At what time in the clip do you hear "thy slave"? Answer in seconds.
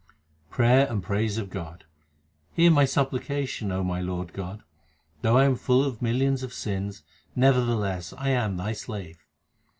8.57-9.19